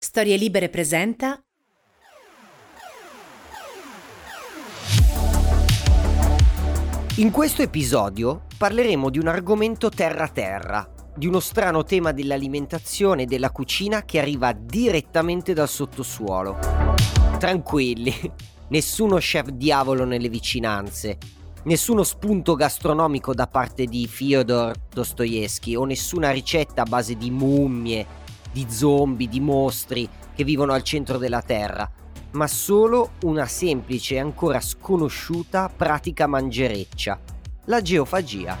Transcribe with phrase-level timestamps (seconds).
[0.00, 1.42] Storie Libere presenta
[7.16, 13.50] In questo episodio parleremo di un argomento terra-terra, di uno strano tema dell'alimentazione e della
[13.50, 16.56] cucina che arriva direttamente dal sottosuolo.
[17.40, 18.14] Tranquilli,
[18.68, 21.18] nessuno chef diavolo nelle vicinanze,
[21.64, 28.26] nessuno spunto gastronomico da parte di Fyodor Dostoevsky o nessuna ricetta a base di mummie,
[28.52, 31.90] di zombie, di mostri che vivono al centro della Terra,
[32.32, 37.18] ma solo una semplice e ancora sconosciuta pratica mangereccia,
[37.64, 38.56] la geofagia.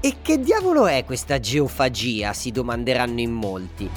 [0.00, 2.32] E che diavolo è questa geofagia?
[2.32, 3.90] si domanderanno in molti.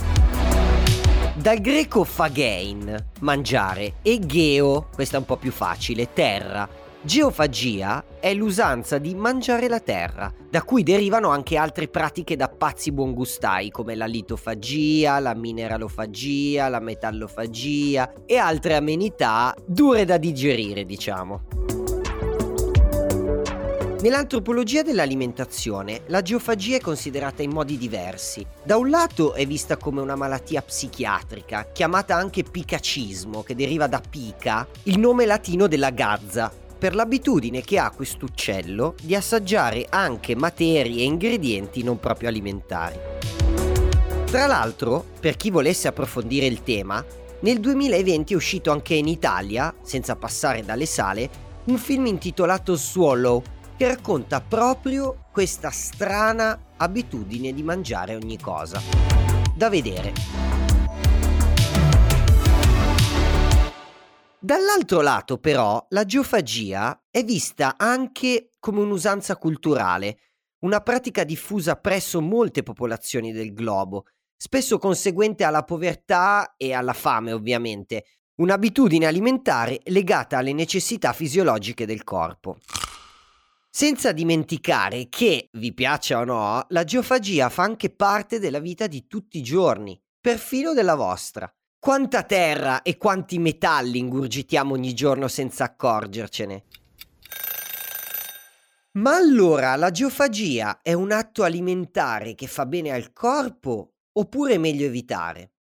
[1.35, 6.67] Dal greco fagein, mangiare, e geo, questa è un po' più facile, terra,
[7.05, 12.93] Geofagia è l'usanza di mangiare la terra, da cui derivano anche altre pratiche da pazzi
[12.93, 21.41] buongustai come la litofagia, la mineralofagia, la metallofagia e altre amenità dure da digerire, diciamo.
[24.03, 28.45] Nell'antropologia dell'alimentazione, la geofagia è considerata in modi diversi.
[28.61, 34.01] Da un lato è vista come una malattia psichiatrica, chiamata anche picacismo, che deriva da
[34.09, 36.51] pica, il nome latino della gazza,
[36.83, 42.99] per l'abitudine che ha quest'uccello di assaggiare anche materie e ingredienti non proprio alimentari.
[44.25, 47.01] Tra l'altro, per chi volesse approfondire il tema,
[47.39, 51.29] nel 2020 è uscito anche in Italia, senza passare dalle sale,
[51.67, 53.41] un film intitolato Swallow,
[53.77, 58.81] che racconta proprio questa strana abitudine di mangiare ogni cosa.
[59.55, 60.62] Da vedere.
[64.45, 70.17] Dall'altro lato, però, la geofagia è vista anche come un'usanza culturale,
[70.65, 77.31] una pratica diffusa presso molte popolazioni del globo, spesso conseguente alla povertà e alla fame,
[77.31, 78.03] ovviamente,
[78.41, 82.57] un'abitudine alimentare legata alle necessità fisiologiche del corpo.
[83.69, 89.07] Senza dimenticare che, vi piaccia o no, la geofagia fa anche parte della vita di
[89.07, 91.49] tutti i giorni, perfino della vostra.
[91.83, 96.63] Quanta terra e quanti metalli ingurgitiamo ogni giorno senza accorgercene?
[98.93, 104.57] Ma allora la geofagia è un atto alimentare che fa bene al corpo oppure è
[104.59, 105.55] meglio evitare?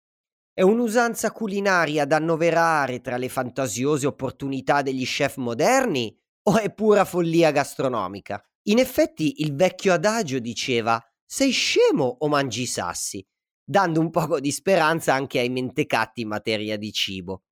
[0.55, 7.05] È un'usanza culinaria da annoverare tra le fantasiose opportunità degli chef moderni o è pura
[7.05, 8.41] follia gastronomica?
[8.69, 13.27] In effetti il vecchio adagio diceva sei scemo o mangi sassi?
[13.65, 17.43] Dando un poco di speranza anche ai mentecatti in materia di cibo.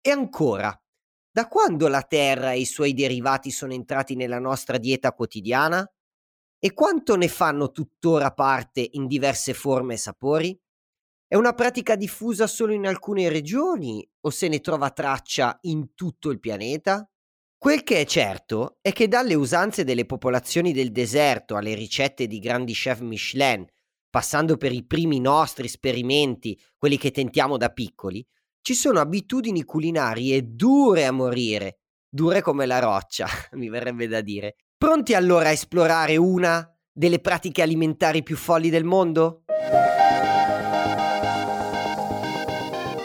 [0.00, 0.74] E ancora,
[1.30, 5.88] da quando la terra e i suoi derivati sono entrati nella nostra dieta quotidiana?
[6.58, 10.60] E quanto ne fanno tuttora parte in diverse forme e sapori?
[11.26, 16.30] È una pratica diffusa solo in alcune regioni o se ne trova traccia in tutto
[16.30, 17.08] il pianeta?
[17.56, 22.40] Quel che è certo è che dalle usanze delle popolazioni del deserto alle ricette di
[22.40, 23.64] grandi chef Michelin
[24.10, 28.26] passando per i primi nostri esperimenti, quelli che tentiamo da piccoli,
[28.60, 31.78] ci sono abitudini culinarie dure a morire,
[32.08, 34.56] dure come la roccia, mi verrebbe da dire.
[34.76, 39.44] Pronti allora a esplorare una delle pratiche alimentari più folli del mondo?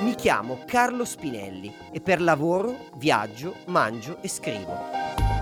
[0.02, 5.35] Mi chiamo Carlo Spinelli e per lavoro viaggio, mangio e scrivo.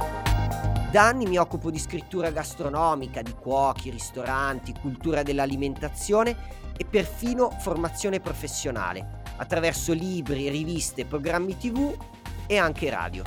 [0.94, 6.38] Da anni mi occupo di scrittura gastronomica, di cuochi, ristoranti, cultura dell'alimentazione
[6.78, 11.98] e perfino formazione professionale, attraverso libri, riviste, programmi tv
[12.46, 13.24] e anche radio.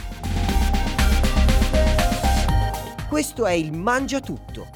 [3.09, 4.69] Questo è il Mangia Tutto,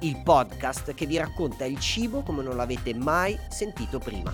[0.00, 4.30] il podcast che vi racconta il cibo come non l'avete mai sentito prima.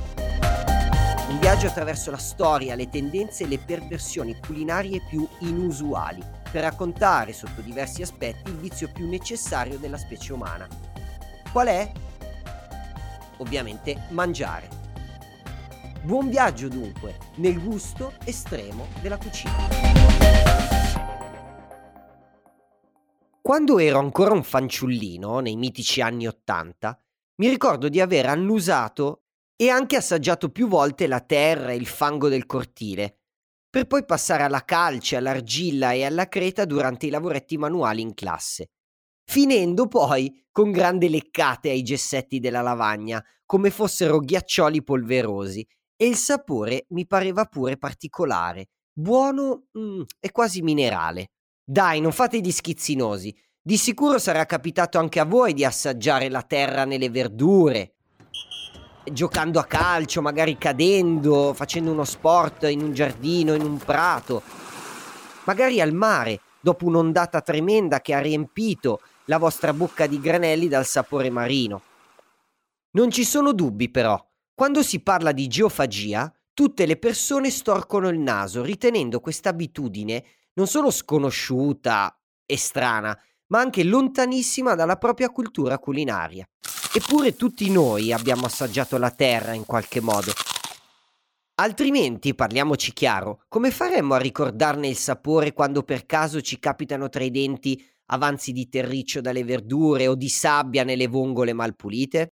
[1.29, 7.33] Un viaggio attraverso la storia, le tendenze e le perversioni culinarie più inusuali per raccontare
[7.33, 10.67] sotto diversi aspetti il vizio più necessario della specie umana.
[11.53, 11.91] Qual è?
[13.39, 14.69] Ovviamente mangiare.
[16.03, 19.69] Buon viaggio dunque nel gusto estremo della cucina.
[23.41, 27.01] Quando ero ancora un fanciullino, nei mitici anni Ottanta,
[27.37, 29.23] mi ricordo di aver annusato
[29.57, 33.20] e anche assaggiato più volte la terra e il fango del cortile,
[33.71, 38.71] per poi passare alla calce, all'argilla e alla creta durante i lavoretti manuali in classe,
[39.25, 45.65] finendo poi con grandi leccate ai gessetti della lavagna, come fossero ghiaccioli polverosi,
[45.97, 51.31] e il sapore mi pareva pure particolare, buono mm, e quasi minerale.
[51.63, 53.33] Dai, non fate gli schizzinosi,
[53.63, 57.95] di sicuro sarà capitato anche a voi di assaggiare la terra nelle verdure,
[59.05, 64.43] giocando a calcio, magari cadendo, facendo uno sport in un giardino, in un prato,
[65.45, 70.87] magari al mare, dopo un'ondata tremenda che ha riempito la vostra bocca di granelli dal
[70.87, 71.83] sapore marino.
[72.93, 74.23] Non ci sono dubbi però,
[74.55, 80.25] quando si parla di geofagia, tutte le persone storcono il naso ritenendo questa abitudine
[80.55, 82.15] non solo sconosciuta
[82.45, 83.17] e strana,
[83.47, 86.47] ma anche lontanissima dalla propria cultura culinaria.
[86.93, 90.33] Eppure tutti noi abbiamo assaggiato la terra in qualche modo.
[91.61, 97.23] Altrimenti, parliamoci chiaro, come faremmo a ricordarne il sapore quando per caso ci capitano tra
[97.23, 102.31] i denti avanzi di terriccio dalle verdure o di sabbia nelle vongole mal pulite?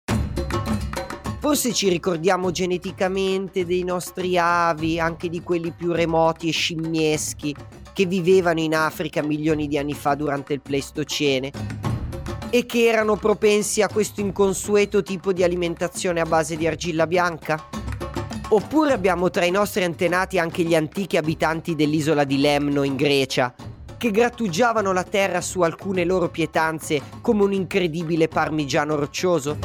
[1.39, 7.55] Forse ci ricordiamo geneticamente dei nostri avi, anche di quelli più remoti e scimmieschi,
[7.93, 11.88] che vivevano in Africa milioni di anni fa durante il Pleistocene
[12.51, 17.69] e che erano propensi a questo inconsueto tipo di alimentazione a base di argilla bianca?
[18.51, 23.55] Oppure abbiamo tra i nostri antenati anche gli antichi abitanti dell'isola di Lemno in Grecia,
[23.99, 29.59] che grattugiavano la terra su alcune loro pietanze come un incredibile parmigiano roccioso?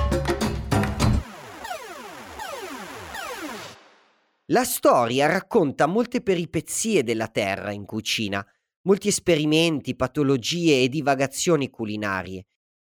[4.48, 8.46] La storia racconta molte peripezie della terra in cucina,
[8.82, 12.46] molti esperimenti, patologie e divagazioni culinarie.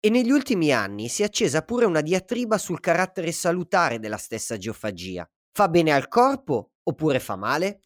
[0.04, 4.56] E negli ultimi anni si è accesa pure una diatriba sul carattere salutare della stessa
[4.56, 5.24] geofagia.
[5.52, 7.82] Fa bene al corpo oppure fa male?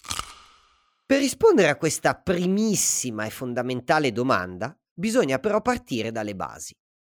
[1.05, 6.75] Per rispondere a questa primissima e fondamentale domanda, bisogna però partire dalle basi.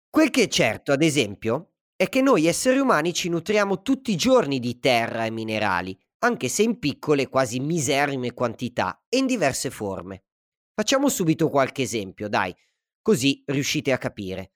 [0.09, 4.17] Quel che è certo, ad esempio, è che noi esseri umani ci nutriamo tutti i
[4.17, 9.69] giorni di terra e minerali, anche se in piccole, quasi miserrime quantità e in diverse
[9.69, 10.25] forme.
[10.73, 12.53] Facciamo subito qualche esempio, dai,
[13.01, 14.55] così riuscite a capire.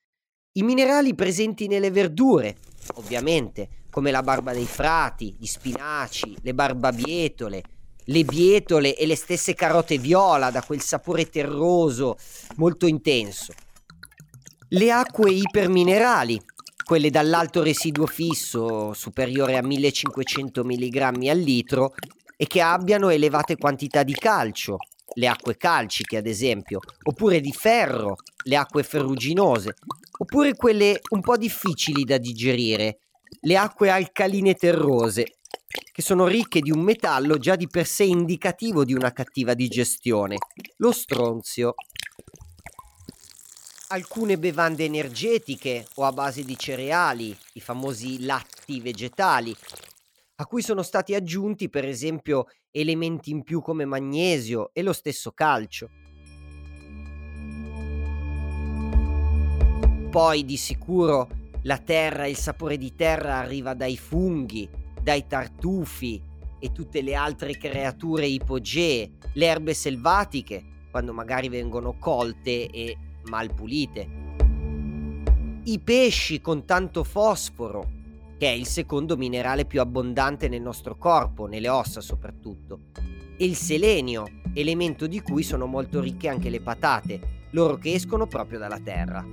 [0.55, 2.57] I minerali presenti nelle verdure,
[2.93, 7.63] ovviamente, come la barba dei frati, gli spinaci, le barbabietole,
[8.03, 12.17] le bietole e le stesse carote viola da quel sapore terroso
[12.57, 13.51] molto intenso.
[14.69, 16.39] Le acque iperminerali,
[16.85, 21.95] quelle dall'alto residuo fisso superiore a 1500 mg al litro
[22.37, 24.77] e che abbiano elevate quantità di calcio,
[25.15, 28.15] le acque calciche ad esempio, oppure di ferro,
[28.45, 29.75] le acque ferruginose,
[30.17, 32.99] oppure quelle un po' difficili da digerire,
[33.41, 35.37] le acque alcaline terrose,
[35.91, 40.37] che sono ricche di un metallo già di per sé indicativo di una cattiva digestione,
[40.77, 41.75] lo stronzio.
[43.89, 49.55] Alcune bevande energetiche o a base di cereali, i famosi latti vegetali,
[50.43, 55.31] a cui sono stati aggiunti per esempio elementi in più come magnesio e lo stesso
[55.31, 55.89] calcio.
[60.11, 61.29] Poi di sicuro
[61.63, 64.69] la terra, il sapore di terra arriva dai funghi,
[65.01, 66.21] dai tartufi
[66.59, 70.61] e tutte le altre creature ipogee, le erbe selvatiche,
[70.91, 72.97] quando magari vengono colte e
[73.29, 74.07] mal pulite.
[75.63, 78.01] I pesci con tanto fosforo,
[78.43, 82.87] che è il secondo minerale più abbondante nel nostro corpo, nelle ossa soprattutto.
[83.37, 88.27] E il selenio, elemento di cui sono molto ricche anche le patate, loro che escono
[88.27, 89.25] proprio dalla terra.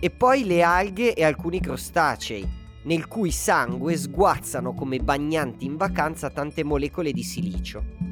[0.00, 2.44] E poi le alghe e alcuni crostacei,
[2.82, 8.10] nel cui sangue sguazzano come bagnanti in vacanza tante molecole di silicio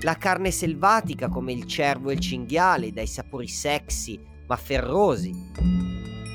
[0.00, 5.32] la carne selvatica come il cervo e il cinghiale, dai sapori sexy ma ferrosi,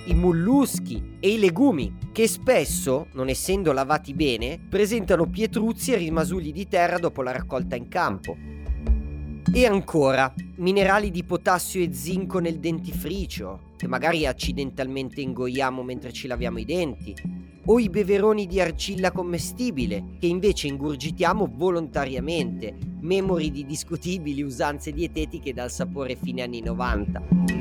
[0.05, 6.51] i molluschi e i legumi, che spesso, non essendo lavati bene, presentano pietruzzi e rimasugli
[6.51, 8.35] di terra dopo la raccolta in campo.
[9.53, 16.27] E ancora, minerali di potassio e zinco nel dentifricio, che magari accidentalmente ingoiamo mentre ci
[16.27, 17.15] laviamo i denti,
[17.65, 25.53] o i beveroni di argilla commestibile, che invece ingurgitiamo volontariamente, memori di discutibili usanze dietetiche
[25.53, 27.60] dal sapore fine anni 90.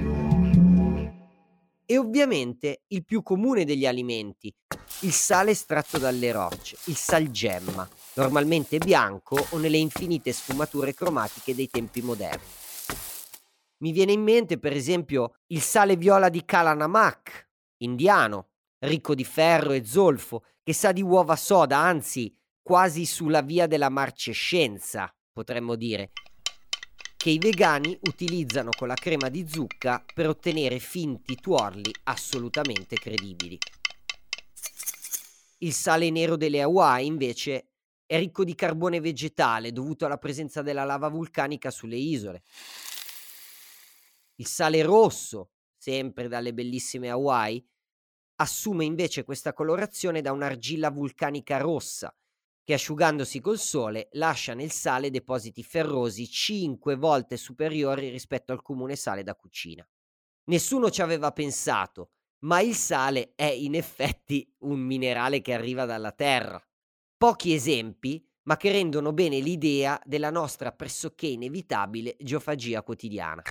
[1.90, 4.54] E ovviamente il più comune degli alimenti,
[5.00, 11.68] il sale estratto dalle rocce, il salgemma, normalmente bianco o nelle infinite sfumature cromatiche dei
[11.68, 12.46] tempi moderni.
[13.78, 18.50] Mi viene in mente per esempio il sale viola di Kala Namak, indiano,
[18.84, 22.32] ricco di ferro e zolfo, che sa di uova soda, anzi
[22.62, 26.12] quasi sulla via della marcescenza, potremmo dire,
[27.20, 33.58] che i vegani utilizzano con la crema di zucca per ottenere finti tuorli assolutamente credibili.
[35.58, 37.72] Il sale nero delle Hawaii, invece,
[38.06, 42.42] è ricco di carbone vegetale dovuto alla presenza della lava vulcanica sulle isole.
[44.36, 47.62] Il sale rosso, sempre dalle bellissime Hawaii,
[48.36, 52.16] assume invece questa colorazione da un'argilla vulcanica rossa,
[52.70, 58.94] che asciugandosi col sole lascia nel sale depositi ferrosi 5 volte superiori rispetto al comune
[58.94, 59.84] sale da cucina.
[60.44, 62.10] Nessuno ci aveva pensato,
[62.44, 66.64] ma il sale è in effetti un minerale che arriva dalla terra.
[67.16, 73.42] Pochi esempi, ma che rendono bene l'idea della nostra pressoché inevitabile geofagia quotidiana.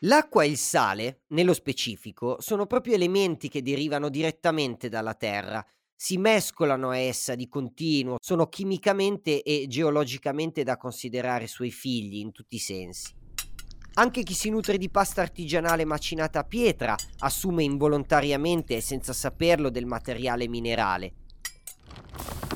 [0.00, 5.66] L'acqua e il sale, nello specifico, sono proprio elementi che derivano direttamente dalla Terra,
[6.02, 12.32] si mescolano a essa di continuo, sono chimicamente e geologicamente da considerare suoi figli in
[12.32, 13.14] tutti i sensi.
[13.94, 19.70] Anche chi si nutre di pasta artigianale macinata a pietra assume involontariamente e senza saperlo
[19.70, 21.12] del materiale minerale.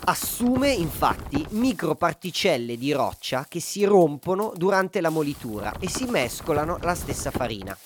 [0.07, 6.97] Assume infatti microparticelle di roccia che si rompono durante la molitura e si mescolano alla
[6.97, 7.79] stessa farina.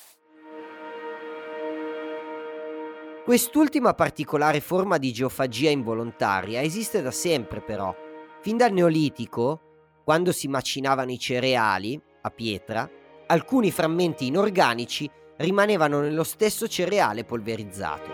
[3.30, 7.94] Quest'ultima particolare forma di geofagia involontaria esiste da sempre però.
[8.40, 9.60] Fin dal Neolitico,
[10.02, 12.90] quando si macinavano i cereali a pietra,
[13.28, 18.10] alcuni frammenti inorganici rimanevano nello stesso cereale polverizzato.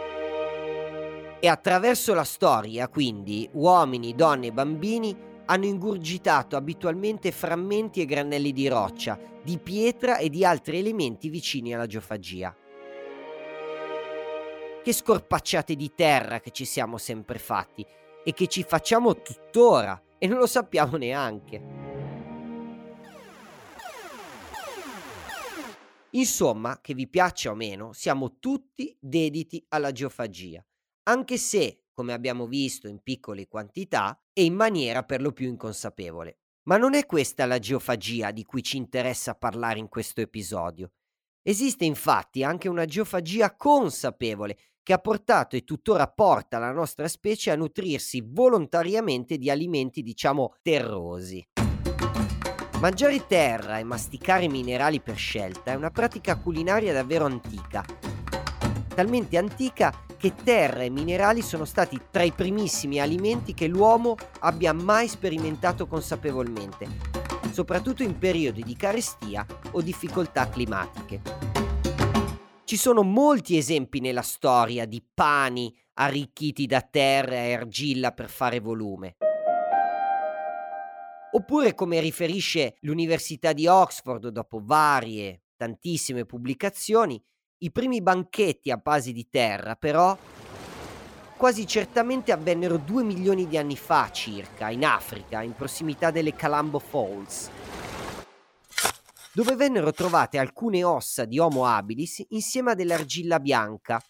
[1.41, 8.53] E attraverso la storia, quindi, uomini, donne e bambini hanno ingurgitato abitualmente frammenti e granelli
[8.53, 12.55] di roccia, di pietra e di altri elementi vicini alla geofagia.
[14.87, 17.85] Che scorpacciate di terra che ci siamo sempre fatti
[18.23, 21.61] e che ci facciamo tuttora e non lo sappiamo neanche.
[26.11, 30.65] Insomma, che vi piaccia o meno, siamo tutti dediti alla geofagia,
[31.09, 36.39] anche se, come abbiamo visto, in piccole quantità e in maniera per lo più inconsapevole.
[36.69, 40.93] Ma non è questa la geofagia di cui ci interessa parlare in questo episodio.
[41.43, 47.51] Esiste infatti anche una geofagia consapevole che ha portato e tuttora porta la nostra specie
[47.51, 51.45] a nutrirsi volontariamente di alimenti diciamo terrosi.
[52.79, 57.85] Mangiare terra e masticare minerali per scelta è una pratica culinaria davvero antica.
[58.95, 64.73] Talmente antica che terra e minerali sono stati tra i primissimi alimenti che l'uomo abbia
[64.73, 66.87] mai sperimentato consapevolmente,
[67.51, 71.66] soprattutto in periodi di carestia o difficoltà climatiche.
[72.67, 78.59] Ci sono molti esempi nella storia di pani arricchiti da terra e argilla per fare
[78.59, 79.19] volume.
[81.31, 87.23] Oppure, come riferisce l'Università di Oxford dopo varie, tantissime pubblicazioni,
[87.59, 90.19] i primi banchetti a base di terra, però,
[91.37, 96.81] quasi certamente avvennero due milioni di anni fa circa, in Africa, in prossimità delle Calambo
[96.81, 97.49] Falls,
[99.37, 104.03] dove vennero trovate alcune ossa di Homo habilis insieme a dell'argilla bianca,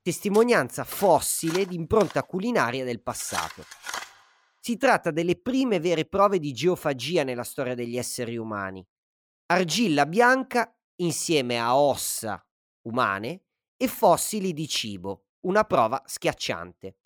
[0.00, 3.66] testimonianza fossile di impronta culinaria del passato.
[4.58, 8.82] Si tratta delle prime vere prove di geofagia nella storia degli esseri umani.
[9.48, 12.42] Argilla bianca insieme a ossa
[12.86, 13.42] umane
[13.76, 16.96] e fossili di cibo, una prova schiacciante.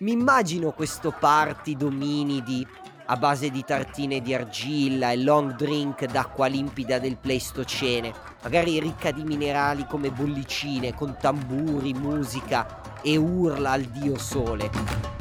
[0.00, 2.66] Mi immagino questo party d'ominidi
[3.10, 8.12] a base di tartine di argilla e long drink d'acqua limpida del Pleistocene,
[8.42, 15.16] magari ricca di minerali come bollicine, con tamburi, musica e urla al dio sole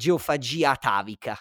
[0.00, 1.38] geofagia atavica.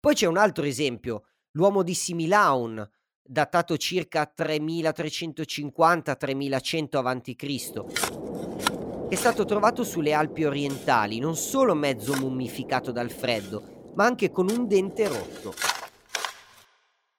[0.00, 2.82] Poi c'è un altro esempio, l'uomo di Similaun,
[3.22, 7.82] datato circa 3350-3100 a.C.,
[9.10, 14.48] è stato trovato sulle Alpi orientali, non solo mezzo mummificato dal freddo, ma anche con
[14.50, 15.54] un dente rotto.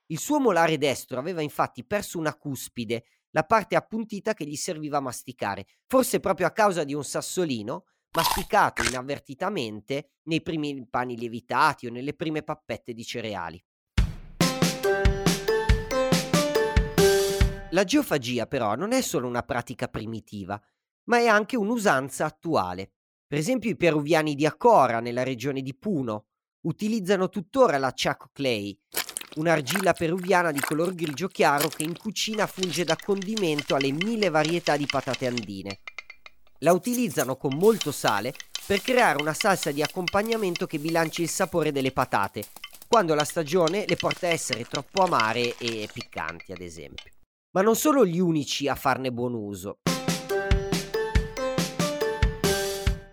[0.07, 4.97] Il suo molare destro aveva infatti perso una cuspide, la parte appuntita che gli serviva
[4.97, 11.87] a masticare, forse proprio a causa di un sassolino masticato inavvertitamente nei primi pani lievitati
[11.87, 13.63] o nelle prime pappette di cereali.
[17.71, 20.61] La geofagia però non è solo una pratica primitiva,
[21.05, 22.91] ma è anche un'usanza attuale.
[23.27, 26.27] Per esempio i peruviani di Acora, nella regione di Puno,
[26.65, 28.77] utilizzano tuttora la chaco clay,
[29.35, 34.77] un'argilla peruviana di color grigio chiaro che in cucina funge da condimento alle mille varietà
[34.77, 35.79] di patate andine.
[36.59, 38.33] La utilizzano con molto sale
[38.65, 42.45] per creare una salsa di accompagnamento che bilanci il sapore delle patate,
[42.87, 47.11] quando la stagione le porta a essere troppo amare e piccanti, ad esempio.
[47.51, 49.79] Ma non sono gli unici a farne buon uso.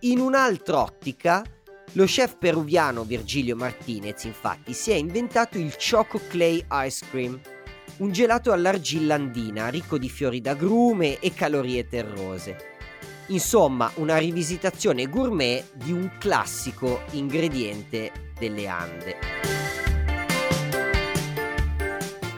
[0.01, 1.45] In un'altra ottica,
[1.93, 7.39] lo chef peruviano Virgilio Martinez, infatti, si è inventato il Choco Clay Ice Cream,
[7.99, 12.71] un gelato all'argilla andina ricco di fiori d'agrume e calorie terrose
[13.33, 19.17] Insomma, una rivisitazione gourmet di un classico ingrediente delle Ande.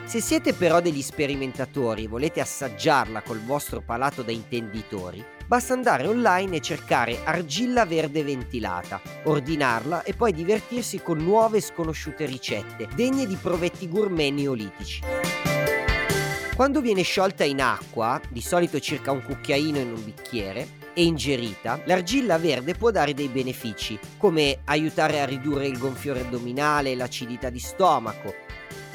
[0.05, 6.07] Se siete però degli sperimentatori e volete assaggiarla col vostro palato da intenditori, basta andare
[6.07, 13.25] online e cercare argilla verde ventilata, ordinarla e poi divertirsi con nuove sconosciute ricette, degne
[13.25, 15.01] di provetti gourmet neolitici.
[16.55, 21.81] Quando viene sciolta in acqua, di solito circa un cucchiaino in un bicchiere, e ingerita,
[21.83, 27.49] l'argilla verde può dare dei benefici, come aiutare a ridurre il gonfiore addominale e l'acidità
[27.49, 28.33] di stomaco,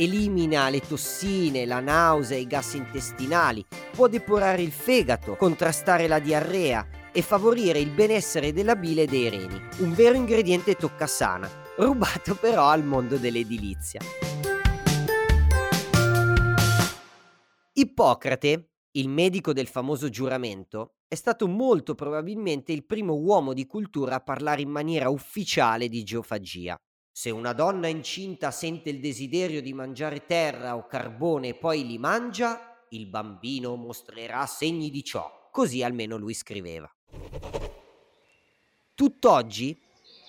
[0.02, 6.18] elimina le tossine, la nausea e i gas intestinali, può depurare il fegato, contrastare la
[6.18, 9.60] diarrea e favorire il benessere della bile e dei reni.
[9.80, 14.00] Un vero ingrediente toccasana, rubato però al mondo dell'edilizia.
[17.72, 24.16] Ippocrate, il medico del famoso giuramento, è stato molto probabilmente il primo uomo di cultura
[24.16, 26.80] a parlare in maniera ufficiale di geofagia.
[27.20, 31.98] Se una donna incinta sente il desiderio di mangiare terra o carbone e poi li
[31.98, 35.50] mangia, il bambino mostrerà segni di ciò.
[35.52, 36.90] Così almeno lui scriveva.
[38.94, 39.78] Tutt'oggi,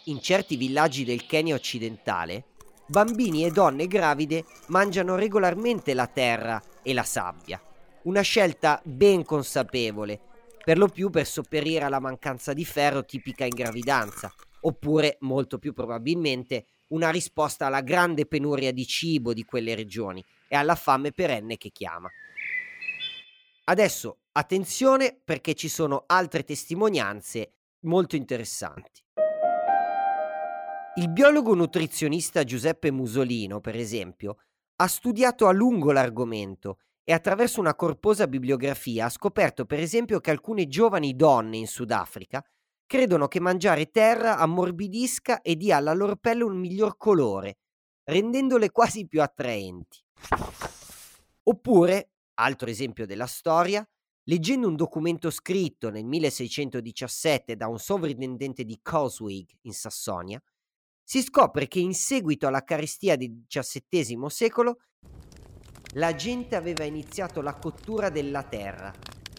[0.08, 2.48] in certi villaggi del Kenya occidentale,
[2.88, 7.64] bambini e donne gravide mangiano regolarmente la terra e la sabbia
[8.04, 10.20] una scelta ben consapevole,
[10.62, 15.72] per lo più per sopperire alla mancanza di ferro tipica in gravidanza, oppure, molto più
[15.72, 21.58] probabilmente, una risposta alla grande penuria di cibo di quelle regioni e alla fame perenne
[21.58, 22.10] che chiama.
[23.66, 29.02] Adesso attenzione perché ci sono altre testimonianze molto interessanti.
[30.96, 34.38] Il biologo nutrizionista Giuseppe Musolino, per esempio,
[34.76, 40.32] ha studiato a lungo l'argomento e attraverso una corposa bibliografia ha scoperto per esempio che
[40.32, 42.44] alcune giovani donne in Sudafrica
[42.92, 47.60] credono che mangiare terra ammorbidisca e dia alla loro pelle un miglior colore,
[48.04, 50.04] rendendole quasi più attraenti.
[51.44, 53.88] Oppure, altro esempio della storia,
[54.24, 60.44] leggendo un documento scritto nel 1617 da un sovrintendente di Coswig in Sassonia,
[61.02, 64.80] si scopre che in seguito alla carestia del XVII secolo
[65.94, 68.94] la gente aveva iniziato la cottura della terra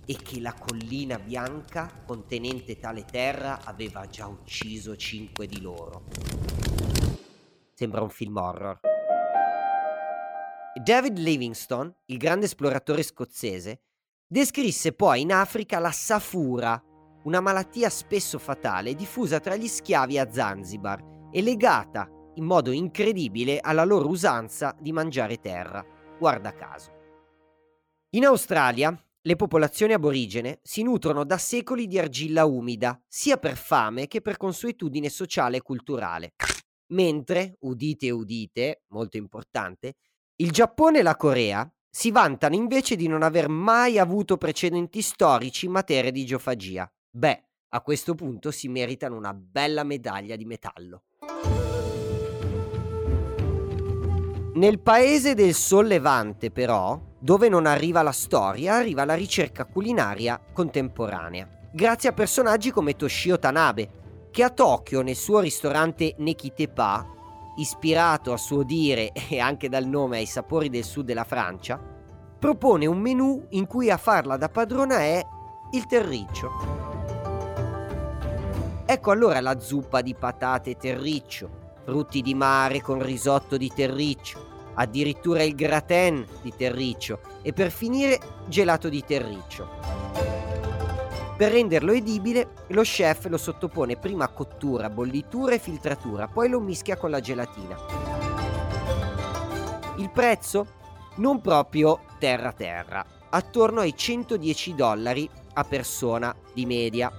[0.05, 6.05] e che la collina bianca contenente tale terra aveva già ucciso cinque di loro.
[7.75, 8.81] Sembra un film horror.
[10.83, 13.83] David Livingstone, il grande esploratore scozzese,
[14.27, 16.83] descrisse poi in Africa la safura,
[17.25, 23.61] una malattia spesso fatale diffusa tra gli schiavi a Zanzibar e legata in modo incredibile
[23.61, 25.85] alla loro usanza di mangiare terra
[26.19, 26.91] guarda caso.
[28.11, 34.09] In Australia le popolazioni aborigene si nutrono da secoli di argilla umida, sia per fame
[34.09, 36.33] che per consuetudine sociale e culturale.
[36.89, 39.95] Mentre, udite udite, molto importante,
[40.37, 45.67] il Giappone e la Corea si vantano invece di non aver mai avuto precedenti storici
[45.67, 46.91] in materia di geofagia.
[47.11, 51.05] Beh, a questo punto si meritano una bella medaglia di metallo.
[54.55, 61.49] Nel paese del sollevante, però, dove non arriva la storia, arriva la ricerca culinaria contemporanea.
[61.71, 64.01] Grazie a personaggi come Toshio Tanabe,
[64.33, 67.07] che a Tokyo, nel suo ristorante Nekitepa,
[67.59, 71.81] ispirato a suo dire e anche dal nome ai sapori del sud della Francia,
[72.41, 75.25] propone un menù in cui a farla da padrona è
[75.71, 76.51] il terriccio.
[78.85, 81.49] Ecco allora la zuppa di patate terriccio,
[81.85, 88.19] frutti di mare con risotto di terriccio, addirittura il gratin di terriccio e per finire
[88.47, 89.69] gelato di terriccio.
[91.37, 96.61] Per renderlo edibile, lo chef lo sottopone prima a cottura, bollitura e filtratura, poi lo
[96.61, 97.77] mischia con la gelatina.
[99.97, 100.81] Il prezzo?
[101.17, 107.13] Non proprio terra terra, attorno ai 110 dollari a persona di media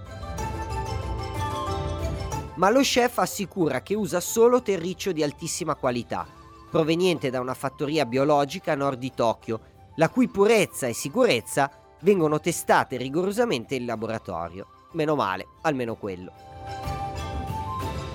[2.55, 6.27] ma lo chef assicura che usa solo terriccio di altissima qualità,
[6.73, 9.59] proveniente da una fattoria biologica a nord di Tokyo,
[9.97, 11.69] la cui purezza e sicurezza
[12.01, 14.69] vengono testate rigorosamente in laboratorio.
[14.93, 16.33] Meno male, almeno quello.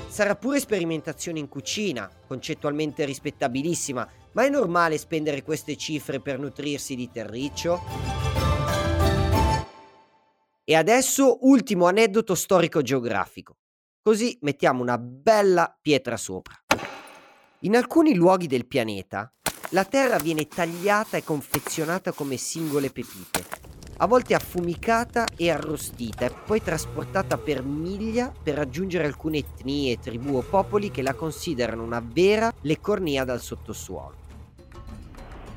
[0.09, 6.97] Sarà pure sperimentazione in cucina, concettualmente rispettabilissima, ma è normale spendere queste cifre per nutrirsi
[6.97, 7.81] di terriccio?
[10.65, 13.59] E adesso ultimo aneddoto storico-geografico.
[14.03, 16.61] Così mettiamo una bella pietra sopra.
[17.63, 19.33] In alcuni luoghi del pianeta
[19.71, 23.45] la terra viene tagliata e confezionata come singole pepite.
[24.01, 30.37] a volte affumicata e arrostita e poi trasportata per miglia per raggiungere alcune etnie, tribù
[30.37, 34.27] o popoli che la considerano una vera leccornia dal sottosuolo.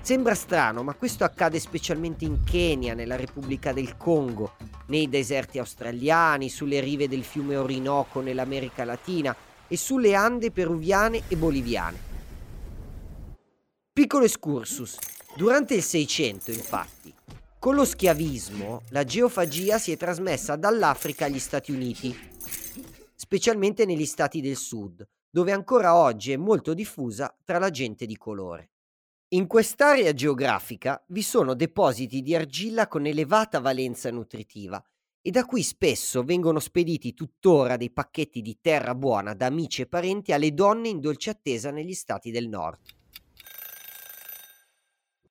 [0.02, 4.54] Sembra strano, ma questo accade specialmente in Kenya, nella Repubblica del Congo,
[4.88, 9.36] nei deserti australiani, sulle rive del fiume Orinoco nell'America Latina
[9.72, 11.98] e sulle Ande peruviane e boliviane.
[13.94, 14.98] Piccolo excursus.
[15.34, 17.14] Durante il Seicento, infatti,
[17.58, 22.14] con lo schiavismo, la geofagia si è trasmessa dall'Africa agli Stati Uniti,
[23.16, 28.18] specialmente negli stati del sud, dove ancora oggi è molto diffusa tra la gente di
[28.18, 28.72] colore.
[29.30, 34.84] In quest'area geografica vi sono depositi di argilla con elevata valenza nutritiva
[35.24, 39.88] e da qui spesso vengono spediti tuttora dei pacchetti di terra buona da amici e
[39.88, 42.80] parenti alle donne in dolce attesa negli stati del nord.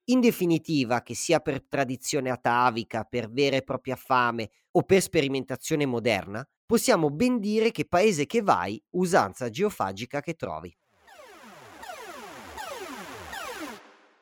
[0.04, 5.86] In definitiva, che sia per tradizione atavica, per vera e propria fame o per sperimentazione
[5.86, 10.76] moderna, possiamo ben dire che paese che vai, usanza geofagica che trovi.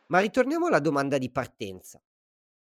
[0.06, 2.02] Ma ritorniamo alla domanda di partenza.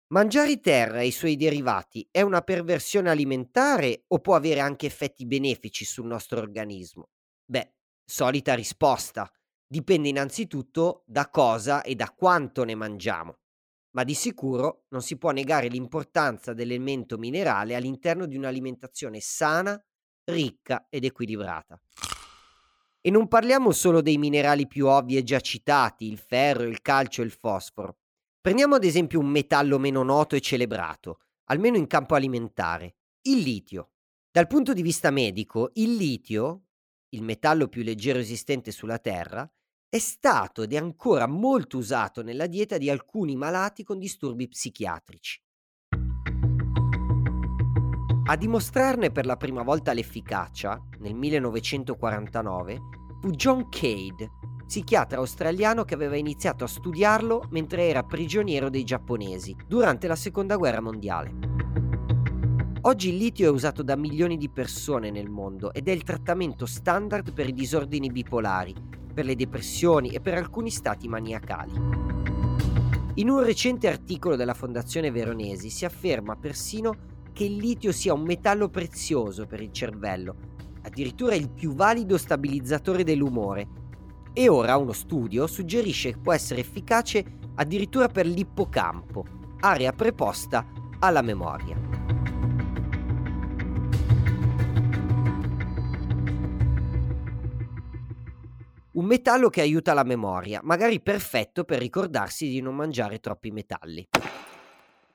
[0.10, 5.26] Mangiare terra e i suoi derivati è una perversione alimentare o può avere anche effetti
[5.26, 7.10] benefici sul nostro organismo?
[7.44, 7.74] Beh,
[8.06, 9.30] solita risposta.
[9.68, 13.40] Dipende innanzitutto da cosa e da quanto ne mangiamo,
[13.96, 19.78] ma di sicuro non si può negare l'importanza dell'elemento minerale all'interno di un'alimentazione sana,
[20.24, 21.78] ricca ed equilibrata.
[23.02, 27.22] E non parliamo solo dei minerali più ovvi e già citati, il ferro, il calcio
[27.22, 27.98] e il fosforo.
[28.48, 33.90] Prendiamo ad esempio un metallo meno noto e celebrato, almeno in campo alimentare, il litio.
[34.32, 36.68] Dal punto di vista medico, il litio,
[37.10, 39.46] il metallo più leggero esistente sulla Terra,
[39.90, 45.44] è stato ed è ancora molto usato nella dieta di alcuni malati con disturbi psichiatrici.
[48.28, 52.80] A dimostrarne per la prima volta l'efficacia, nel 1949,
[53.20, 54.30] fu John Cade,
[54.68, 60.58] psichiatra australiano che aveva iniziato a studiarlo mentre era prigioniero dei giapponesi durante la seconda
[60.58, 61.34] guerra mondiale.
[62.82, 66.66] Oggi il litio è usato da milioni di persone nel mondo ed è il trattamento
[66.66, 68.76] standard per i disordini bipolari,
[69.14, 71.72] per le depressioni e per alcuni stati maniacali.
[73.16, 78.24] In un recente articolo della Fondazione Veronesi si afferma persino che il litio sia un
[78.24, 80.36] metallo prezioso per il cervello,
[80.84, 83.86] addirittura il più valido stabilizzatore dell'umore.
[84.40, 89.26] E ora uno studio suggerisce che può essere efficace addirittura per l'ippocampo,
[89.62, 90.64] area preposta
[91.00, 91.76] alla memoria.
[98.92, 104.08] Un metallo che aiuta la memoria, magari perfetto per ricordarsi di non mangiare troppi metalli.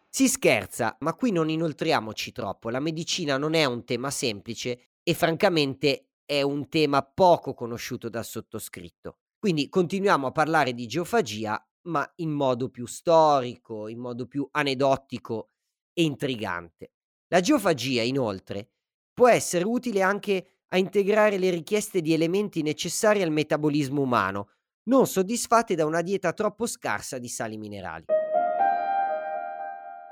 [0.08, 5.14] Si scherza, ma qui non inoltriamoci troppo, la medicina non è un tema semplice e
[5.14, 9.18] francamente è un tema poco conosciuto dal sottoscritto.
[9.38, 15.50] Quindi continuiamo a parlare di geofagia, ma in modo più storico, in modo più aneddotico
[15.92, 16.92] e intrigante.
[17.28, 18.70] La geofagia, inoltre,
[19.12, 24.50] può essere utile anche a integrare le richieste di elementi necessari al metabolismo umano,
[24.84, 28.04] non soddisfatte da una dieta troppo scarsa di sali minerali.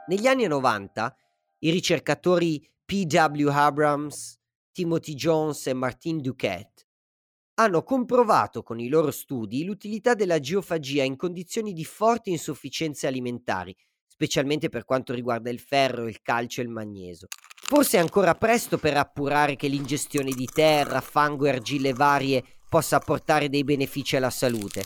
[0.09, 1.17] Negli anni 90
[1.61, 3.49] i ricercatori P.W.
[3.49, 4.40] Abrams,
[4.81, 6.87] Timothy Jones e Martin Duquette
[7.57, 13.77] hanno comprovato con i loro studi l'utilità della geofagia in condizioni di forti insufficienze alimentari,
[14.07, 17.27] specialmente per quanto riguarda il ferro, il calcio e il magnesio.
[17.55, 23.01] Forse è ancora presto per appurare che l'ingestione di terra, fango e argille varie possa
[23.01, 24.83] portare dei benefici alla salute.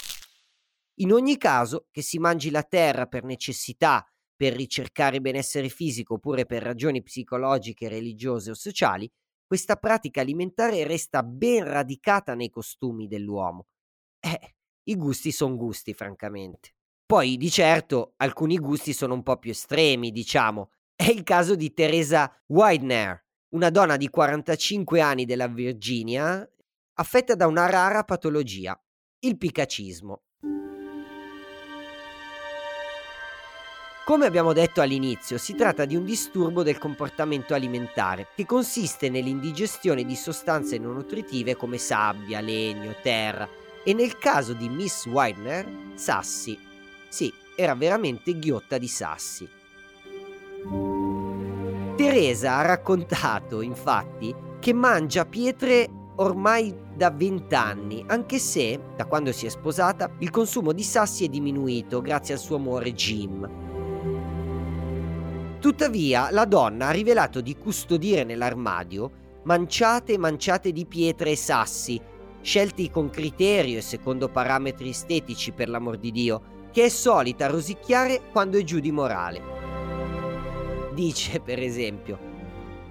[0.97, 4.05] In ogni caso, che si mangi la terra per necessità,
[4.35, 9.09] per ricercare benessere fisico oppure per ragioni psicologiche, religiose o sociali,
[9.55, 13.67] questa pratica alimentare resta ben radicata nei costumi dell'uomo.
[14.19, 14.57] Eh,
[14.89, 16.75] i gusti sono gusti, francamente.
[17.07, 21.73] Poi, di certo, alcuni gusti sono un po' più estremi, diciamo, è il caso di
[21.73, 26.45] Teresa Widener, una donna di 45 anni della Virginia,
[26.95, 28.77] affetta da una rara patologia,
[29.21, 30.25] il picacismo.
[34.05, 40.05] Come abbiamo detto all'inizio, si tratta di un disturbo del comportamento alimentare che consiste nell'indigestione
[40.05, 43.49] di sostanze non nutritive come sabbia, legno, terra
[43.83, 46.59] e nel caso di Miss Widener, sassi.
[47.09, 49.49] Sì, era veramente ghiotta di sassi.
[51.97, 59.47] Teresa ha raccontato, infatti, che mangia pietre ormai da vent'anni, anche se, da quando si
[59.47, 63.64] è sposata, il consumo di sassi è diminuito grazie al suo amore Jim.
[65.65, 71.99] Tuttavia, la donna ha rivelato di custodire nell'armadio manciate e manciate di pietre e sassi,
[72.43, 78.25] scelti con criterio e secondo parametri estetici per l'amor di Dio, che è solita rosicchiare
[78.31, 79.41] quando è giù di morale.
[80.93, 82.19] Dice, per esempio,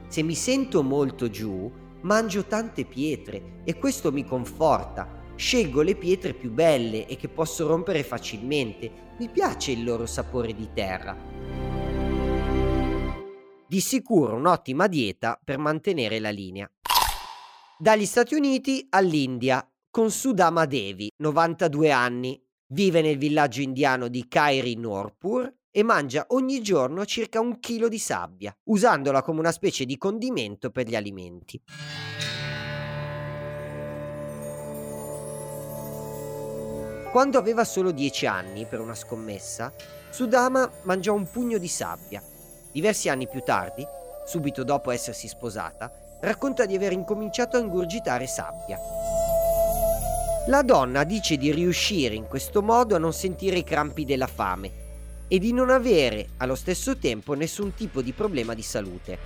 [0.08, 5.22] se mi sento molto giù, mangio tante pietre e questo mi conforta.
[5.36, 9.14] Scelgo le pietre più belle e che posso rompere facilmente.
[9.20, 11.73] Mi piace il loro sapore di terra.
[13.74, 16.70] Di sicuro un'ottima dieta per mantenere la linea.
[17.76, 24.76] Dagli Stati Uniti all'India, con Sudama Devi, 92 anni, vive nel villaggio indiano di Kairi
[24.76, 29.98] Norpur e mangia ogni giorno circa un chilo di sabbia, usandola come una specie di
[29.98, 31.60] condimento per gli alimenti.
[37.12, 39.74] Quando aveva solo 10 anni, per una scommessa,
[40.12, 42.24] Sudama mangiò un pugno di sabbia.
[42.74, 43.86] Diversi anni più tardi,
[44.26, 48.80] subito dopo essersi sposata, racconta di aver incominciato a ingurgitare sabbia.
[50.48, 54.82] La donna dice di riuscire in questo modo a non sentire i crampi della fame
[55.28, 59.20] e di non avere allo stesso tempo nessun tipo di problema di salute.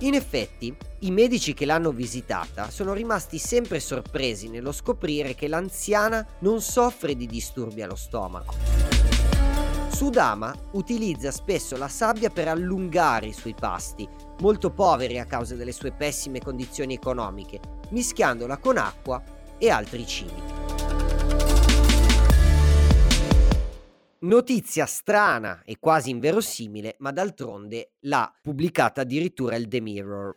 [0.00, 6.26] In effetti, i medici che l'hanno visitata sono rimasti sempre sorpresi nello scoprire che l'anziana
[6.40, 8.95] non soffre di disturbi allo stomaco.
[9.96, 14.06] Sudama utilizza spesso la sabbia per allungare i suoi pasti,
[14.40, 17.60] molto poveri a causa delle sue pessime condizioni economiche,
[17.92, 19.22] mischiandola con acqua
[19.56, 20.42] e altri cibi.
[24.18, 30.36] Notizia strana e quasi inverosimile, ma d'altronde l'ha pubblicata addirittura il The Mirror.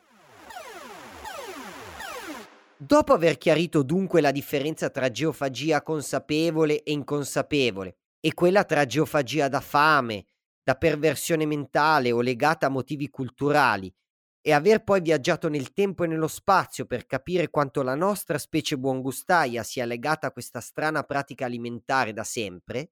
[2.77, 9.47] Dopo aver chiarito dunque la differenza tra geofagia consapevole e inconsapevole e quella tra geofagia
[9.47, 10.25] da fame,
[10.63, 13.93] da perversione mentale o legata a motivi culturali,
[14.41, 18.77] e aver poi viaggiato nel tempo e nello spazio per capire quanto la nostra specie
[18.77, 22.91] buongustaia sia legata a questa strana pratica alimentare da sempre,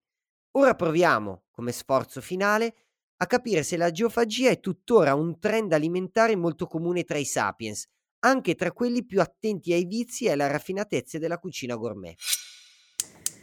[0.58, 2.76] Ora proviamo, come sforzo finale,
[3.18, 7.88] a capire se la geofagia è tuttora un trend alimentare molto comune tra i sapiens,
[8.20, 12.16] anche tra quelli più attenti ai vizi e alla raffinatezza della cucina gourmet.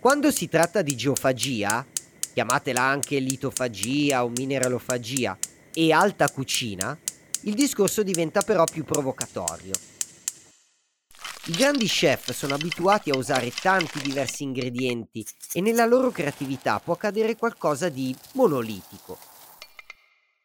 [0.05, 1.83] Quando si tratta di geofagia,
[2.35, 5.35] chiamatela anche litofagia o mineralofagia,
[5.73, 6.95] e alta cucina,
[7.45, 9.73] il discorso diventa però più provocatorio.
[11.47, 16.93] I grandi chef sono abituati a usare tanti diversi ingredienti e nella loro creatività può
[16.93, 19.19] accadere qualcosa di monolitico.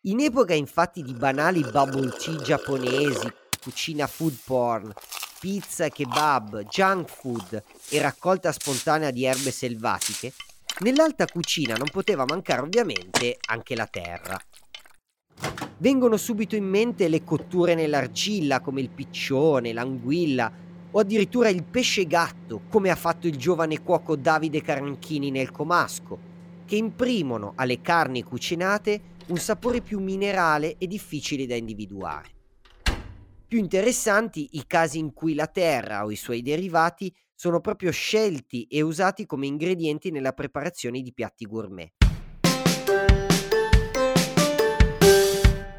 [0.03, 3.29] In epoca infatti di banali bubble tea giapponesi,
[3.61, 4.93] cucina food porn,
[5.39, 10.33] pizza kebab, junk food e raccolta spontanea di erbe selvatiche,
[10.79, 14.37] nell'alta cucina non poteva mancare ovviamente anche la terra.
[15.77, 20.51] Vengono subito in mente le cotture nell'argilla come il piccione, l'anguilla,
[20.91, 26.19] o addirittura il pesce gatto, come ha fatto il giovane cuoco Davide Carnchini nel Comasco,
[26.65, 32.38] che imprimono alle carni cucinate un sapore più minerale e difficile da individuare.
[33.49, 38.65] Più interessanti i casi in cui la terra o i suoi derivati sono proprio scelti
[38.65, 41.93] e usati come ingredienti nella preparazione di piatti gourmet.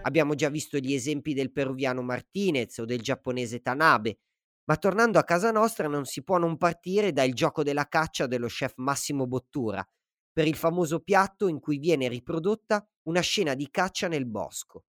[0.03, 4.19] Abbiamo già visto gli esempi del peruviano Martinez o del giapponese Tanabe,
[4.65, 8.49] ma tornando a casa nostra non si può non partire dal gioco della caccia dello
[8.49, 9.89] chef Massimo Bottura,
[10.33, 14.87] per il famoso piatto in cui viene riprodotta una scena di caccia nel bosco.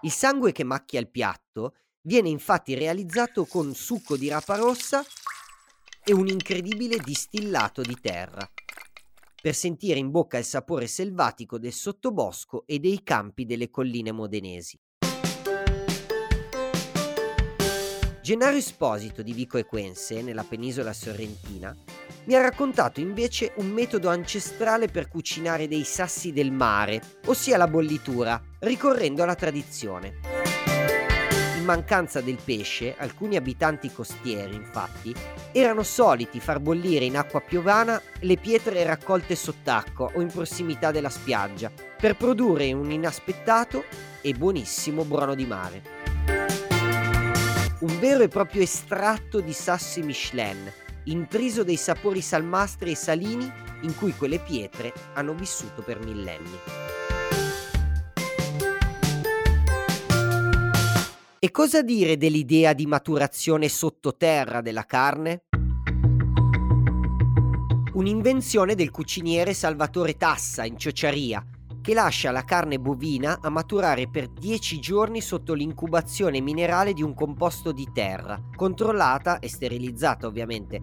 [0.00, 5.04] Il sangue che macchia il piatto viene infatti realizzato con succo di rapa rossa
[6.04, 8.48] e un incredibile distillato di terra,
[9.40, 14.78] per sentire in bocca il sapore selvatico del sottobosco e dei campi delle colline modenesi.
[18.20, 21.76] Gennaro Esposito di Vico Equense, nella penisola sorrentina,
[22.24, 27.66] mi ha raccontato invece un metodo ancestrale per cucinare dei sassi del mare, ossia la
[27.66, 30.41] bollitura, ricorrendo alla tradizione.
[31.62, 35.14] In mancanza del pesce, alcuni abitanti costieri, infatti,
[35.52, 41.08] erano soliti far bollire in acqua piovana le pietre raccolte sott'acqua o in prossimità della
[41.08, 43.84] spiaggia, per produrre un inaspettato
[44.20, 45.82] e buonissimo brono di mare
[47.82, 50.72] un vero e proprio estratto di sassi Michelin,
[51.04, 53.50] intriso dei sapori salmastri e salini
[53.82, 56.81] in cui quelle pietre hanno vissuto per millenni.
[61.44, 65.46] E cosa dire dell'idea di maturazione sottoterra della carne?
[67.94, 71.44] Un'invenzione del cuciniere Salvatore Tassa in Ciociaria,
[71.80, 77.12] che lascia la carne bovina a maturare per 10 giorni sotto l'incubazione minerale di un
[77.12, 80.80] composto di terra, controllata e sterilizzata ovviamente.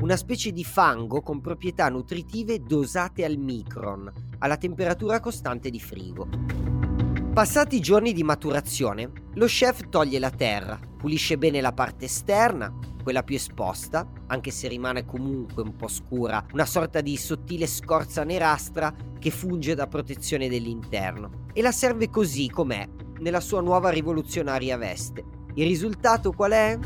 [0.00, 7.07] Una specie di fango con proprietà nutritive dosate al micron, alla temperatura costante di frigo.
[7.38, 12.76] Passati i giorni di maturazione, lo chef toglie la terra, pulisce bene la parte esterna,
[13.00, 18.24] quella più esposta, anche se rimane comunque un po' scura, una sorta di sottile scorza
[18.24, 22.88] nerastra che funge da protezione dell'interno, e la serve così com'è,
[23.20, 25.24] nella sua nuova rivoluzionaria veste.
[25.54, 26.76] Il risultato qual è?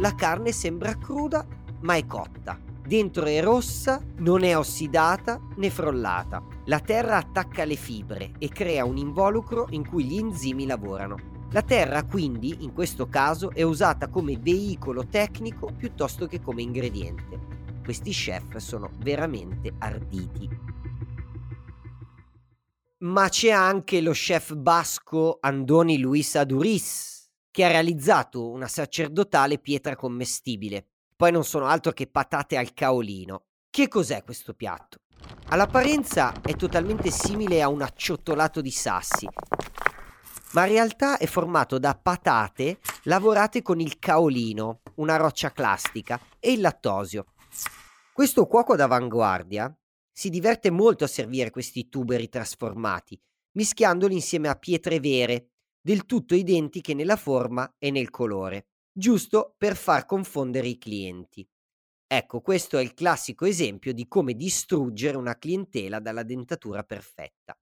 [0.00, 1.46] La carne sembra cruda,
[1.80, 6.42] ma è cotta Dentro è rossa, non è ossidata né frollata.
[6.70, 11.48] La terra attacca le fibre e crea un involucro in cui gli enzimi lavorano.
[11.50, 17.80] La terra quindi, in questo caso, è usata come veicolo tecnico piuttosto che come ingrediente.
[17.82, 20.48] Questi chef sono veramente arditi.
[22.98, 29.96] Ma c'è anche lo chef basco Andoni Luis Aduriz, che ha realizzato una sacerdotale pietra
[29.96, 33.46] commestibile, poi non sono altro che patate al caolino.
[33.68, 35.00] Che cos'è questo piatto?
[35.48, 39.28] All'apparenza è totalmente simile a un acciottolato di sassi,
[40.52, 46.52] ma in realtà è formato da patate lavorate con il caolino, una roccia clastica, e
[46.52, 47.26] il lattosio.
[48.12, 49.74] Questo cuoco d'avanguardia
[50.12, 53.20] si diverte molto a servire questi tuberi trasformati,
[53.52, 59.76] mischiandoli insieme a pietre vere, del tutto identiche nella forma e nel colore giusto per
[59.76, 61.46] far confondere i clienti.
[62.12, 67.56] Ecco, questo è il classico esempio di come distruggere una clientela dalla dentatura perfetta.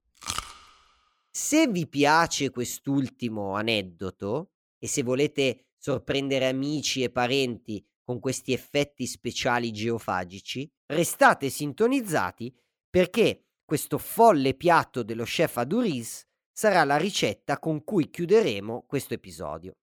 [1.29, 9.05] Se vi piace quest'ultimo aneddoto e se volete sorprendere amici e parenti con questi effetti
[9.05, 12.51] speciali geofagici, restate sintonizzati
[12.89, 19.75] perché questo folle piatto dello chef Aduriz sarà la ricetta con cui chiuderemo questo episodio.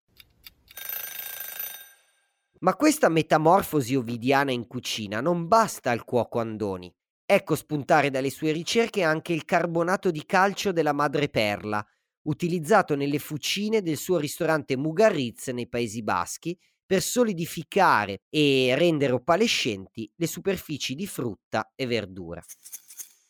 [2.60, 6.92] Ma questa metamorfosi ovidiana in cucina non basta al cuoco Andoni.
[7.24, 11.84] Ecco spuntare dalle sue ricerche anche il carbonato di calcio della madreperla,
[12.22, 20.10] utilizzato nelle fucine del suo ristorante Mugarriz nei Paesi Baschi per solidificare e rendere opalescenti
[20.14, 22.42] le superfici di frutta e verdura.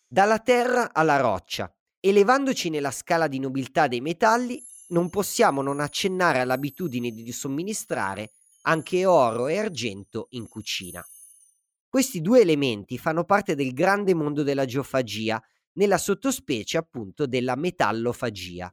[0.07, 6.41] Dalla terra alla roccia, elevandoci nella scala di nobiltà dei metalli, non possiamo non accennare
[6.41, 8.33] all'abitudine di somministrare
[8.67, 11.05] anche oro e argento in cucina.
[11.89, 15.43] Questi due elementi fanno parte del grande mondo della geofagia,
[15.75, 18.73] nella sottospecie appunto della metallofagia.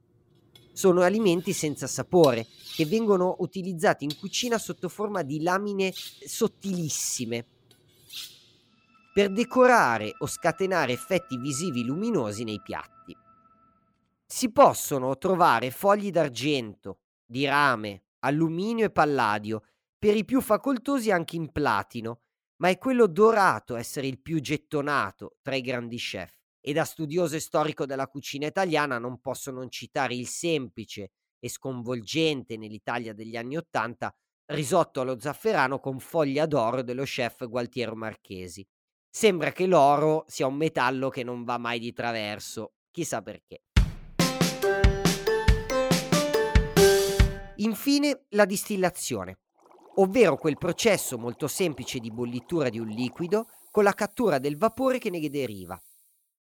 [0.74, 7.46] Sono alimenti senza sapore che vengono utilizzati in cucina sotto forma di lamine sottilissime
[9.14, 13.16] per decorare o scatenare effetti visivi luminosi nei piatti.
[14.26, 19.62] Si possono trovare fogli d'argento, di rame, alluminio e palladio
[20.04, 22.24] per i più facoltosi anche in platino,
[22.58, 26.42] ma è quello dorato essere il più gettonato tra i grandi chef.
[26.60, 31.48] E da studioso e storico della cucina italiana non posso non citare il semplice e
[31.48, 34.14] sconvolgente nell'Italia degli anni Ottanta
[34.48, 38.68] risotto allo zafferano con foglia d'oro dello chef Gualtiero Marchesi.
[39.10, 43.62] Sembra che l'oro sia un metallo che non va mai di traverso, chissà perché.
[47.56, 49.38] Infine la distillazione
[49.96, 54.98] ovvero quel processo molto semplice di bollitura di un liquido con la cattura del vapore
[54.98, 55.80] che ne deriva,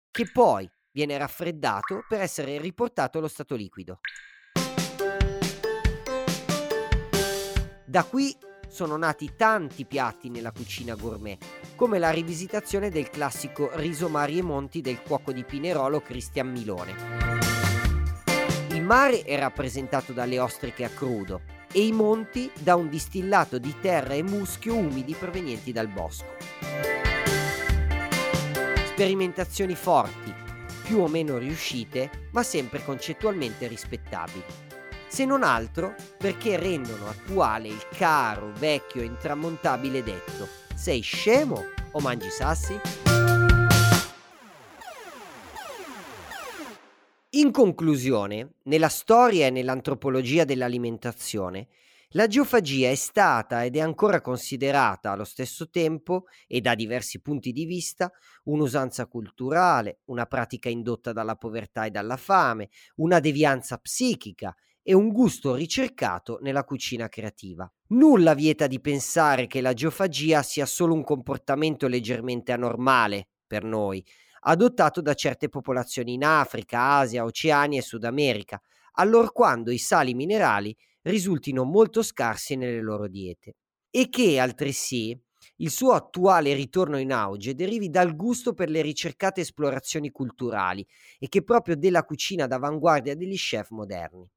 [0.10, 4.00] che poi viene raffreddato per essere riportato allo stato liquido.
[7.86, 8.36] Da qui
[8.68, 11.38] sono nati tanti piatti nella cucina gourmet,
[11.76, 16.96] come la rivisitazione del classico riso mari e monti del cuoco di Pinerolo Cristian Milone.
[18.70, 23.74] Il mare è rappresentato dalle ostriche a crudo, e i monti da un distillato di
[23.80, 26.36] terra e muschio umidi provenienti dal bosco.
[28.86, 30.34] Sperimentazioni forti,
[30.84, 34.44] più o meno riuscite, ma sempre concettualmente rispettabili.
[35.08, 42.00] Se non altro perché rendono attuale il caro, vecchio e intramontabile detto: sei scemo o
[42.00, 43.01] mangi sassi?
[47.34, 51.70] In conclusione, nella storia e nell'antropologia dell'alimentazione,
[52.10, 57.54] la geofagia è stata ed è ancora considerata allo stesso tempo e da diversi punti
[57.54, 58.12] di vista
[58.44, 64.54] un'usanza culturale, una pratica indotta dalla povertà e dalla fame, una devianza psichica
[64.84, 67.72] e un gusto ricercato nella cucina creativa.
[67.92, 74.06] Nulla vieta di pensare che la geofagia sia solo un comportamento leggermente anormale per noi,
[74.42, 78.62] adottato da certe popolazioni in Africa, Asia, Oceania e Sud America,
[78.94, 83.56] allorquando i sali minerali risultino molto scarsi nelle loro diete.
[83.90, 85.20] E che, altresì,
[85.58, 90.86] il suo attuale ritorno in auge derivi dal gusto per le ricercate esplorazioni culturali
[91.20, 94.30] e che proprio della cucina d'avanguardia degli chef moderni.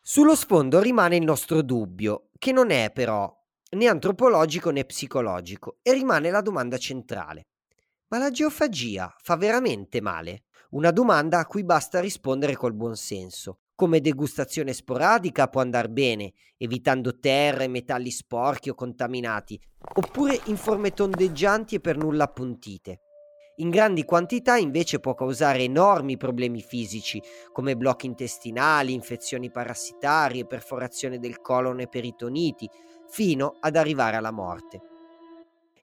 [0.00, 3.32] Sullo sfondo rimane il nostro dubbio, che non è però
[3.70, 7.46] né antropologico né psicologico, e rimane la domanda centrale.
[8.12, 10.42] Ma la geofagia fa veramente male?
[10.72, 13.60] Una domanda a cui basta rispondere col buon senso.
[13.74, 19.58] Come degustazione sporadica può andare bene, evitando terre, metalli sporchi o contaminati,
[19.94, 23.00] oppure in forme tondeggianti e per nulla appuntite.
[23.56, 27.18] In grandi quantità invece può causare enormi problemi fisici
[27.50, 32.68] come blocchi intestinali, infezioni parassitarie, perforazione del colon e peritoniti,
[33.08, 34.82] fino ad arrivare alla morte.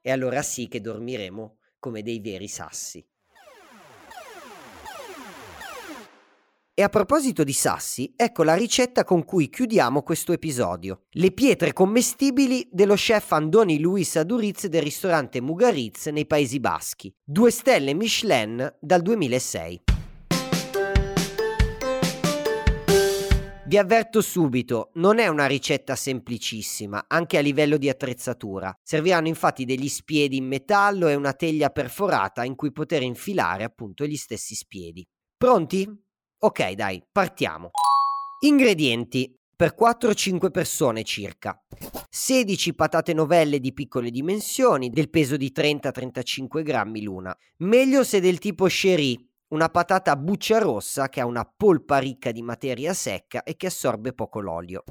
[0.00, 3.04] E allora sì che dormiremo come dei veri sassi.
[6.72, 11.02] E a proposito di sassi, ecco la ricetta con cui chiudiamo questo episodio.
[11.10, 17.14] Le pietre commestibili dello chef Andoni Luis Aduriz del ristorante Mugaritz nei Paesi Baschi.
[17.22, 19.82] Due stelle Michelin dal 2006.
[23.70, 28.76] Vi avverto subito, non è una ricetta semplicissima, anche a livello di attrezzatura.
[28.82, 34.04] Serviranno infatti degli spiedi in metallo e una teglia perforata in cui poter infilare appunto
[34.06, 35.06] gli stessi spiedi.
[35.36, 35.88] Pronti?
[36.38, 37.70] Ok, dai, partiamo.
[38.40, 41.56] Ingredienti per 4-5 persone circa.
[42.08, 47.32] 16 patate novelle di piccole dimensioni, del peso di 30-35 grammi l'una.
[47.58, 52.42] Meglio se del tipo sherry, una patata buccia rossa che ha una polpa ricca di
[52.42, 54.84] materia secca e che assorbe poco l'olio.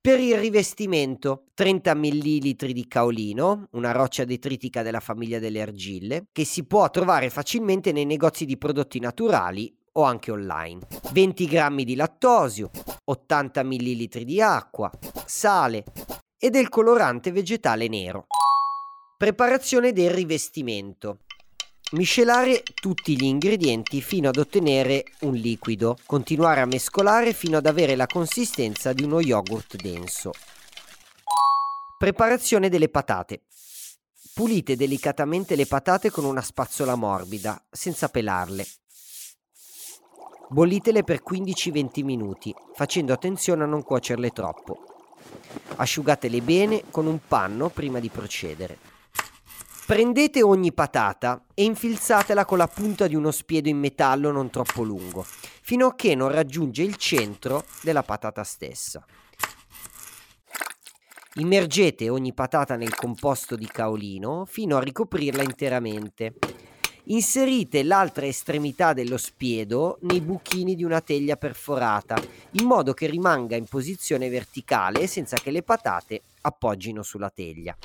[0.00, 6.44] Per il rivestimento 30 ml di caolino, una roccia detritica della famiglia delle argille, che
[6.44, 10.80] si può trovare facilmente nei negozi di prodotti naturali o anche online.
[11.12, 12.70] 20 g di lattosio,
[13.04, 14.90] 80 ml di acqua,
[15.24, 15.84] sale
[16.38, 18.26] e del colorante vegetale nero.
[19.16, 21.20] Preparazione del rivestimento.
[21.94, 25.96] Miscelare tutti gli ingredienti fino ad ottenere un liquido.
[26.06, 30.32] Continuare a mescolare fino ad avere la consistenza di uno yogurt denso.
[31.96, 33.42] Preparazione delle patate.
[34.34, 38.66] Pulite delicatamente le patate con una spazzola morbida, senza pelarle.
[40.48, 44.78] Bollitele per 15-20 minuti, facendo attenzione a non cuocerle troppo.
[45.76, 48.93] Asciugatele bene con un panno prima di procedere.
[49.86, 54.82] Prendete ogni patata e infilzatela con la punta di uno spiedo in metallo non troppo
[54.82, 59.04] lungo, fino a che non raggiunge il centro della patata stessa.
[61.34, 66.34] Immergete ogni patata nel composto di caolino fino a ricoprirla interamente
[67.08, 72.18] Inserite l'altra estremità dello spiedo nei buchini di una teglia perforata,
[72.52, 77.76] in modo che rimanga in posizione verticale senza che le patate appoggino sulla teglia.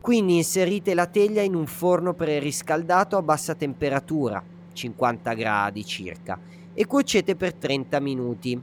[0.00, 4.42] Quindi inserite la teglia in un forno preriscaldato a bassa temperatura,
[4.72, 6.38] 50 gradi circa,
[6.72, 8.60] e cuocete per 30 minuti,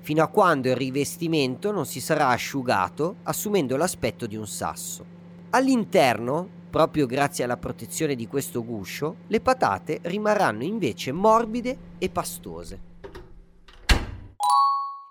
[0.00, 5.04] fino a quando il rivestimento non si sarà asciugato, assumendo l'aspetto di un sasso.
[5.50, 12.80] All'interno Proprio grazie alla protezione di questo guscio, le patate rimarranno invece morbide e pastose.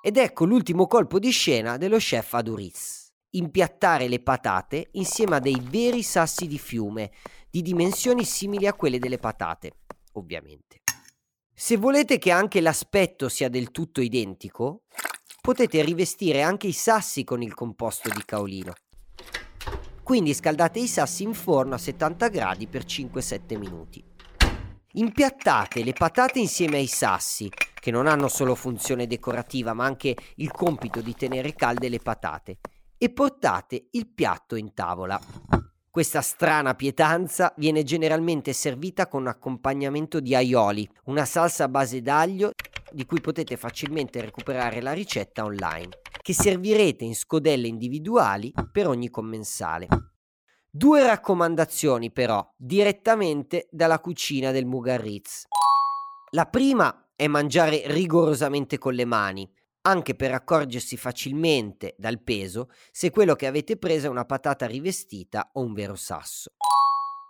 [0.01, 3.02] Ed ecco l'ultimo colpo di scena dello chef Aduriz.
[3.35, 7.09] Impiattare le patate insieme a dei veri sassi di fiume,
[7.49, 9.77] di dimensioni simili a quelle delle patate,
[10.13, 10.81] ovviamente.
[11.51, 14.83] Se volete che anche l'aspetto sia del tutto identico,
[15.41, 18.73] potete rivestire anche i sassi con il composto di caolino.
[20.03, 24.03] Quindi scaldate i sassi in forno a 70 gradi per 5-7 minuti.
[24.91, 30.51] Impiattate le patate insieme ai sassi, che non hanno solo funzione decorativa ma anche il
[30.51, 32.59] compito di tenere calde le patate,
[33.03, 35.19] e portate il piatto in tavola.
[35.89, 42.51] Questa strana pietanza viene generalmente servita con accompagnamento di aioli, una salsa a base d'aglio
[42.93, 45.89] di cui potete facilmente recuperare la ricetta online,
[46.21, 49.87] che servirete in scodelle individuali per ogni commensale.
[50.69, 55.47] Due raccomandazioni però, direttamente dalla cucina del Mugarritz.
[56.29, 59.51] La prima è mangiare rigorosamente con le mani,
[59.85, 65.51] anche per accorgersi facilmente dal peso se quello che avete preso è una patata rivestita
[65.53, 66.51] o un vero sasso.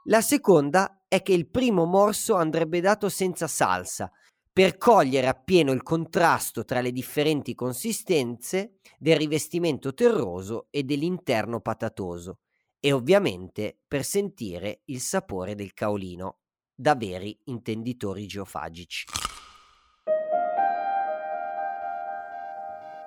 [0.06, 4.12] La seconda è che il primo morso andrebbe dato senza salsa,
[4.52, 12.40] per cogliere appieno il contrasto tra le differenti consistenze del rivestimento terroso e dell'interno patatoso
[12.80, 16.40] e ovviamente per sentire il sapore del caolino
[16.76, 19.23] da veri intenditori geofagici.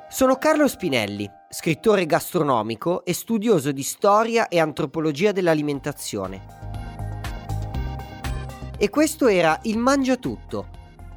[0.09, 6.47] Sono Carlo Spinelli, scrittore gastronomico e studioso di storia e antropologia dell'alimentazione.
[8.79, 10.69] E questo era Il Mangia Tutto,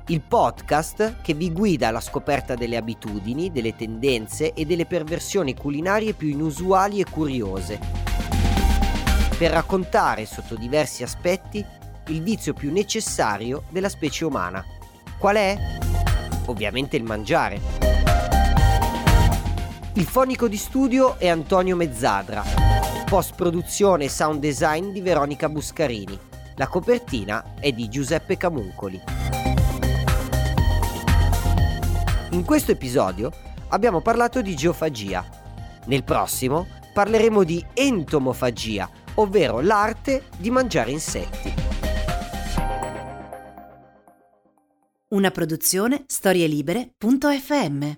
[0.07, 6.13] il podcast che vi guida alla scoperta delle abitudini, delle tendenze e delle perversioni culinarie
[6.13, 7.79] più inusuali e curiose,
[9.37, 11.63] per raccontare sotto diversi aspetti
[12.07, 14.65] il vizio più necessario della specie umana.
[15.19, 15.55] Qual è?
[16.47, 17.88] Ovviamente il mangiare.
[19.93, 22.43] Il fonico di studio è Antonio Mezzadra.
[23.05, 26.17] Post produzione e sound design di Veronica Buscarini.
[26.57, 29.01] La copertina è di Giuseppe Camuncoli.
[32.31, 33.31] In questo episodio
[33.69, 35.27] abbiamo parlato di geofagia.
[35.85, 41.51] Nel prossimo parleremo di entomofagia, ovvero l'arte di mangiare insetti.
[45.07, 47.97] Una produzione storielibere.fm